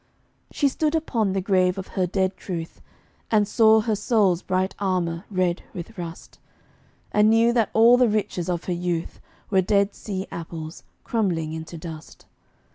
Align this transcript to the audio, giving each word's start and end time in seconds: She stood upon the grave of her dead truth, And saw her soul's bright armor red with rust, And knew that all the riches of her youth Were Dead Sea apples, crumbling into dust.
She 0.49 0.67
stood 0.67 0.95
upon 0.95 1.33
the 1.33 1.41
grave 1.45 1.77
of 1.77 1.89
her 1.89 2.07
dead 2.07 2.35
truth, 2.35 2.81
And 3.29 3.47
saw 3.47 3.81
her 3.81 3.95
soul's 3.95 4.41
bright 4.41 4.73
armor 4.79 5.25
red 5.29 5.61
with 5.75 5.95
rust, 5.95 6.39
And 7.11 7.29
knew 7.29 7.53
that 7.53 7.69
all 7.71 7.97
the 7.97 8.09
riches 8.09 8.49
of 8.49 8.63
her 8.63 8.73
youth 8.73 9.19
Were 9.51 9.61
Dead 9.61 9.93
Sea 9.93 10.25
apples, 10.31 10.81
crumbling 11.03 11.53
into 11.53 11.77
dust. 11.77 12.25